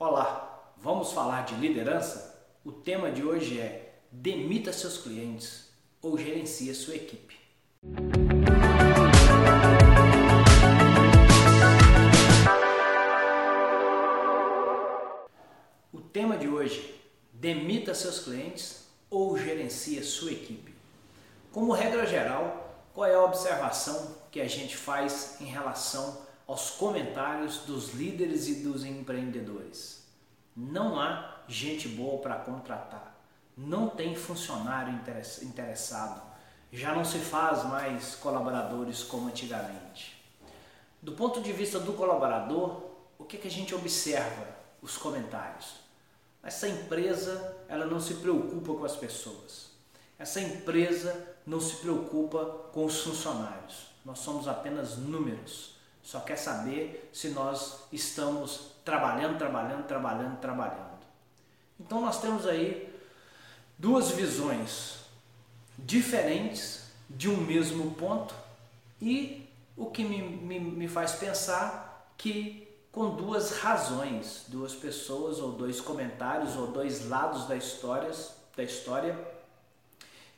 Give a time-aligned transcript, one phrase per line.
[0.00, 2.40] Olá, vamos falar de liderança?
[2.64, 7.36] O tema de hoje é demita seus clientes ou gerencie sua equipe.
[15.92, 16.94] O tema de hoje,
[17.32, 20.72] demita seus clientes ou gerencie sua equipe.
[21.50, 27.58] Como regra geral, qual é a observação que a gente faz em relação aos comentários
[27.66, 30.02] dos líderes e dos empreendedores.
[30.56, 33.14] Não há gente boa para contratar,
[33.54, 34.98] não tem funcionário
[35.42, 36.22] interessado,
[36.72, 40.16] já não se faz mais colaboradores como antigamente.
[41.02, 42.82] Do ponto de vista do colaborador,
[43.18, 44.56] o que, que a gente observa?
[44.80, 45.74] Os comentários.
[46.42, 49.72] Essa empresa ela não se preocupa com as pessoas.
[50.18, 53.88] Essa empresa não se preocupa com os funcionários.
[54.04, 55.77] Nós somos apenas números
[56.08, 60.98] só quer saber se nós estamos trabalhando, trabalhando, trabalhando, trabalhando.
[61.78, 62.90] Então nós temos aí
[63.76, 65.00] duas visões
[65.78, 68.34] diferentes de um mesmo ponto
[69.02, 75.52] e o que me, me, me faz pensar que com duas razões, duas pessoas ou
[75.52, 78.10] dois comentários ou dois lados da história,
[78.56, 79.14] da história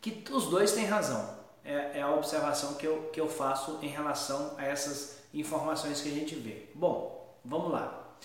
[0.00, 1.36] que os dois têm razão.
[1.66, 6.08] É, é a observação que eu, que eu faço em relação a essas informações que
[6.08, 6.68] a gente vê.
[6.74, 8.16] Bom, vamos lá.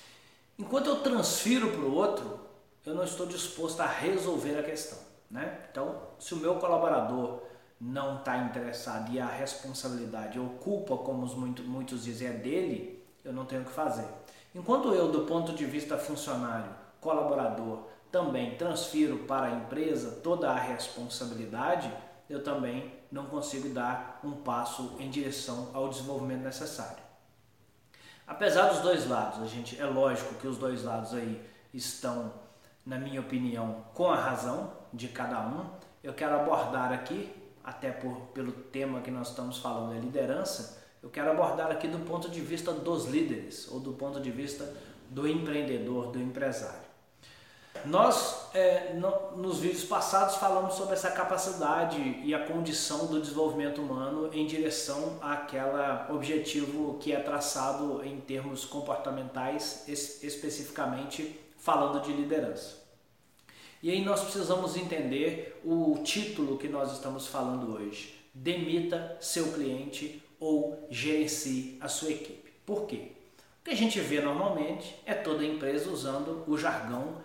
[0.57, 2.39] Enquanto eu transfiro para o outro,
[2.85, 4.99] eu não estou disposto a resolver a questão.
[5.29, 5.59] Né?
[5.71, 7.41] Então, se o meu colaborador
[7.79, 13.33] não está interessado e a responsabilidade ou culpa, como muito, muitos dizem, é dele, eu
[13.33, 14.05] não tenho o que fazer.
[14.53, 20.55] Enquanto eu, do ponto de vista funcionário, colaborador, também transfiro para a empresa toda a
[20.55, 21.91] responsabilidade,
[22.29, 27.03] eu também não consigo dar um passo em direção ao desenvolvimento necessário.
[28.25, 31.41] Apesar dos dois lados, a gente é lógico que os dois lados aí
[31.73, 32.31] estão,
[32.85, 35.69] na minha opinião, com a razão de cada um.
[36.01, 37.29] Eu quero abordar aqui,
[37.63, 41.99] até por, pelo tema que nós estamos falando, é liderança, eu quero abordar aqui do
[41.99, 44.71] ponto de vista dos líderes ou do ponto de vista
[45.09, 46.90] do empreendedor, do empresário.
[47.85, 53.81] Nós, é, no, nos vídeos passados, falamos sobre essa capacidade e a condição do desenvolvimento
[53.81, 62.11] humano em direção àquele objetivo que é traçado em termos comportamentais, es, especificamente falando de
[62.11, 62.81] liderança.
[63.81, 70.21] E aí nós precisamos entender o título que nós estamos falando hoje: Demita seu cliente
[70.39, 72.51] ou gerencie a sua equipe.
[72.63, 73.11] Por quê?
[73.61, 77.15] O que a gente vê normalmente é toda empresa usando o jargão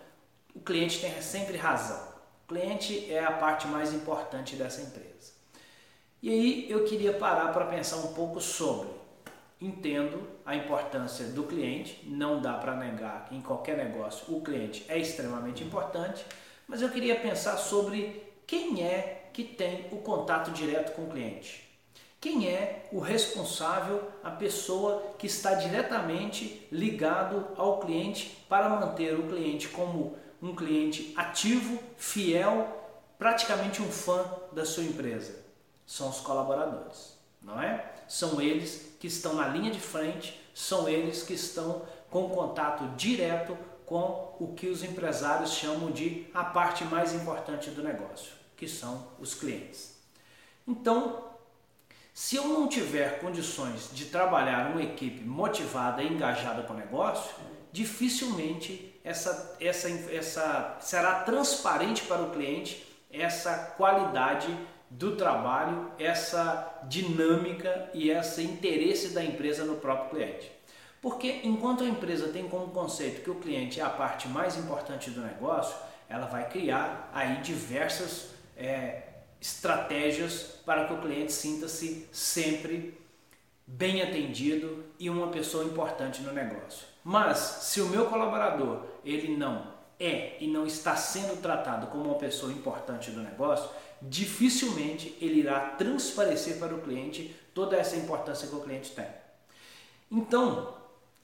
[0.57, 2.01] o cliente tem sempre razão.
[2.45, 5.35] O cliente é a parte mais importante dessa empresa.
[6.23, 8.89] E aí eu queria parar para pensar um pouco sobre.
[9.61, 14.85] Entendo a importância do cliente, não dá para negar que em qualquer negócio o cliente
[14.89, 16.25] é extremamente importante,
[16.67, 21.67] mas eu queria pensar sobre quem é que tem o contato direto com o cliente.
[22.19, 29.29] Quem é o responsável, a pessoa que está diretamente ligado ao cliente para manter o
[29.29, 32.87] cliente como um cliente ativo, fiel,
[33.19, 35.45] praticamente um fã da sua empresa?
[35.87, 37.93] São os colaboradores, não é?
[38.09, 43.57] São eles que estão na linha de frente, são eles que estão com contato direto
[43.85, 49.07] com o que os empresários chamam de a parte mais importante do negócio, que são
[49.21, 49.97] os clientes.
[50.67, 51.25] Então,
[52.13, 57.35] se eu não tiver condições de trabalhar uma equipe motivada e engajada com o negócio,
[57.71, 64.55] dificilmente essa, essa, essa será transparente para o cliente essa qualidade
[64.91, 70.53] do trabalho, essa dinâmica e esse interesse da empresa no próprio cliente.
[71.01, 75.11] Porque enquanto a empresa tem como conceito que o cliente é a parte mais importante
[75.11, 75.77] do negócio,
[76.09, 79.03] ela vai criar aí diversas é,
[79.41, 82.99] estratégias para que o cliente sinta-se sempre
[83.67, 86.87] bem atendido e uma pessoa importante no negócio.
[87.03, 92.19] Mas se o meu colaborador ele não é e não está sendo tratado como uma
[92.19, 93.69] pessoa importante do negócio,
[94.01, 99.07] dificilmente ele irá transparecer para o cliente toda essa importância que o cliente tem.
[100.11, 100.75] Então,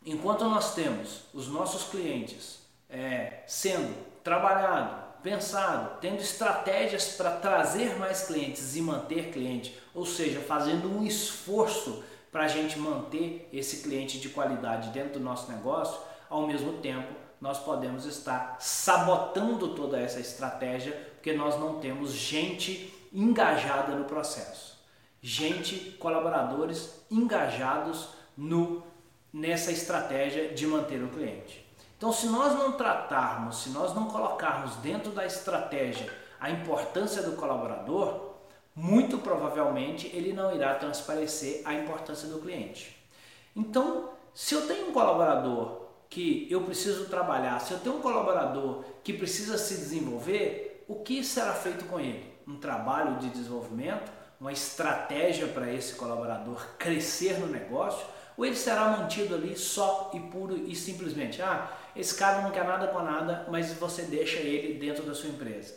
[0.05, 8.27] enquanto nós temos os nossos clientes é, sendo trabalhado, pensado, tendo estratégias para trazer mais
[8.27, 12.03] clientes e manter cliente, ou seja, fazendo um esforço
[12.33, 16.01] para a gente manter esse cliente de qualidade dentro do nosso negócio,
[16.31, 22.93] ao mesmo tempo nós podemos estar sabotando toda essa estratégia porque nós não temos gente
[23.13, 24.81] engajada no processo.
[25.21, 28.83] Gente, colaboradores engajados no
[29.33, 31.65] nessa estratégia de manter o cliente.
[31.97, 37.37] Então, se nós não tratarmos, se nós não colocarmos dentro da estratégia a importância do
[37.37, 38.32] colaborador,
[38.75, 42.97] muito provavelmente ele não irá transparecer a importância do cliente.
[43.55, 48.85] Então, se eu tenho um colaborador que eu preciso trabalhar, se eu tenho um colaborador
[49.03, 52.33] que precisa se desenvolver, o que será feito com ele?
[52.47, 54.11] Um trabalho de desenvolvimento,
[54.41, 58.05] uma estratégia para esse colaborador crescer no negócio,
[58.37, 62.65] ou ele será mantido ali só e puro e simplesmente, ah, esse cara não quer
[62.65, 65.75] nada com nada, mas você deixa ele dentro da sua empresa.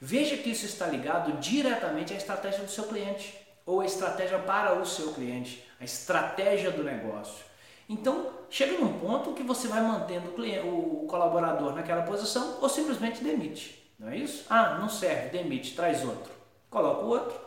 [0.00, 4.80] Veja que isso está ligado diretamente à estratégia do seu cliente ou a estratégia para
[4.80, 7.44] o seu cliente, a estratégia do negócio.
[7.86, 12.68] Então, chega num ponto que você vai mantendo o, cliente, o colaborador naquela posição ou
[12.68, 13.92] simplesmente demite.
[13.98, 14.46] Não é isso?
[14.48, 16.32] Ah, não serve, demite, traz outro.
[16.70, 17.38] Coloca o outro.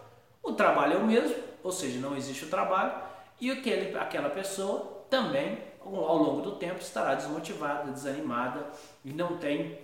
[0.44, 2.94] O trabalho é o mesmo, ou seja, não existe o trabalho,
[3.42, 8.68] e aquele, aquela pessoa também, ao longo do tempo, estará desmotivada, desanimada
[9.04, 9.80] e não tem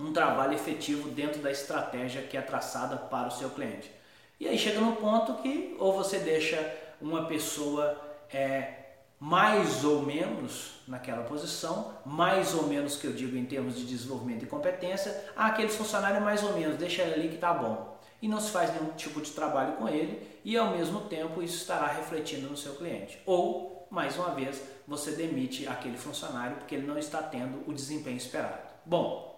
[0.00, 3.90] um trabalho efetivo dentro da estratégia que é traçada para o seu cliente.
[4.38, 6.58] E aí chega no ponto que ou você deixa
[7.00, 8.00] uma pessoa
[8.32, 8.74] é,
[9.18, 14.42] mais ou menos naquela posição, mais ou menos que eu digo em termos de desenvolvimento
[14.44, 17.98] e competência, ah, aquele funcionário mais ou menos, deixa ele ali que tá bom.
[18.22, 21.56] E não se faz nenhum tipo de trabalho com ele e ao mesmo tempo isso
[21.56, 23.20] estará refletindo no seu cliente.
[23.26, 28.16] Ou, mais uma vez, você demite aquele funcionário porque ele não está tendo o desempenho
[28.16, 28.70] esperado.
[28.84, 29.29] Bom,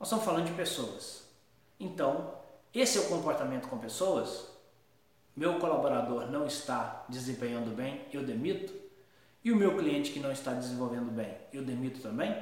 [0.00, 1.24] nós estamos falando de pessoas.
[1.78, 2.32] Então,
[2.72, 4.46] esse é o comportamento com pessoas.
[5.36, 8.72] Meu colaborador não está desempenhando bem, eu demito.
[9.44, 12.34] E o meu cliente que não está desenvolvendo bem, eu demito também?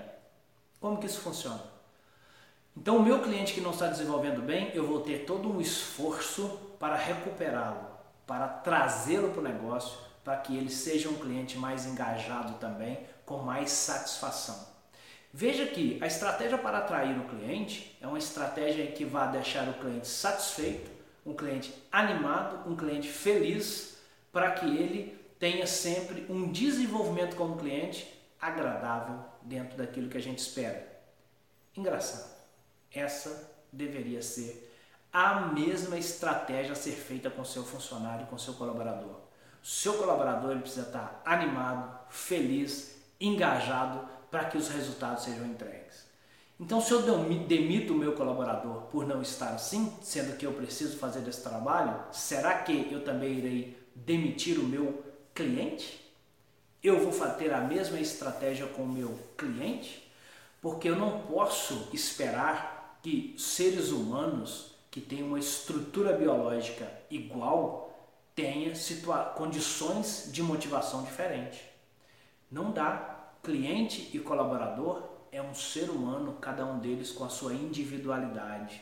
[0.80, 1.60] Como que isso funciona?
[2.76, 6.60] Então, o meu cliente que não está desenvolvendo bem, eu vou ter todo um esforço
[6.78, 7.88] para recuperá-lo,
[8.24, 13.38] para trazê-lo para o negócio, para que ele seja um cliente mais engajado também, com
[13.38, 14.77] mais satisfação.
[15.32, 19.74] Veja que a estratégia para atrair o cliente é uma estratégia que vai deixar o
[19.74, 20.90] cliente satisfeito,
[21.24, 23.98] um cliente animado, um cliente feliz,
[24.32, 30.38] para que ele tenha sempre um desenvolvimento como cliente agradável dentro daquilo que a gente
[30.38, 30.86] espera.
[31.76, 32.36] Engraçado.
[32.92, 34.68] Essa deveria ser
[35.12, 39.20] a mesma estratégia a ser feita com seu funcionário, com seu colaborador.
[39.62, 46.06] Seu colaborador ele precisa estar animado, feliz, engajado para que os resultados sejam entregues.
[46.60, 47.02] Então, se eu
[47.46, 52.02] demito o meu colaborador por não estar assim, sendo que eu preciso fazer esse trabalho,
[52.10, 56.04] será que eu também irei demitir o meu cliente?
[56.82, 60.10] Eu vou ter a mesma estratégia com o meu cliente?
[60.60, 67.88] Porque eu não posso esperar que seres humanos que têm uma estrutura biológica igual
[68.34, 68.72] tenham
[69.36, 71.62] condições de motivação diferente.
[72.50, 77.52] Não dá cliente e colaborador é um ser humano, cada um deles com a sua
[77.52, 78.80] individualidade.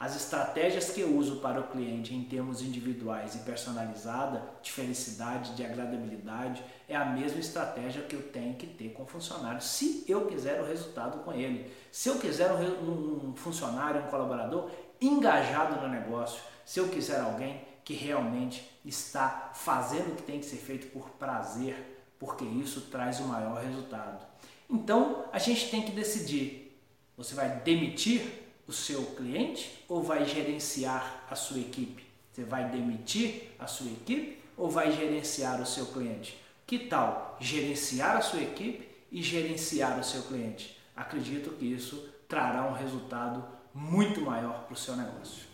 [0.00, 5.56] As estratégias que eu uso para o cliente em termos individuais e personalizada, de felicidade,
[5.56, 10.04] de agradabilidade, é a mesma estratégia que eu tenho que ter com o funcionário, se
[10.06, 11.68] eu quiser o resultado com ele.
[11.90, 14.70] Se eu quiser um, um funcionário, um colaborador
[15.00, 20.46] engajado no negócio, se eu quiser alguém que realmente está fazendo o que tem que
[20.46, 24.26] ser feito por prazer, porque isso traz o maior resultado.
[24.68, 26.78] Então a gente tem que decidir:
[27.16, 28.22] você vai demitir
[28.66, 32.04] o seu cliente ou vai gerenciar a sua equipe?
[32.32, 36.38] Você vai demitir a sua equipe ou vai gerenciar o seu cliente?
[36.66, 40.76] Que tal gerenciar a sua equipe e gerenciar o seu cliente?
[40.94, 45.46] Acredito que isso trará um resultado muito maior para o seu negócio.